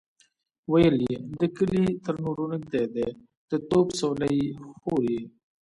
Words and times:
ويې 0.71 0.89
ويل: 0.91 0.95
دا 1.39 1.47
کلي 1.57 1.85
تر 2.03 2.15
نورو 2.25 2.43
نږدې 2.53 2.83
دی، 2.93 3.07
د 3.49 3.51
توپ 3.69 3.87
څولۍ 3.99 4.33
يې 4.41 4.49
خوري. 4.81 5.19